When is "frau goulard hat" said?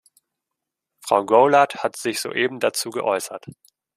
1.01-1.95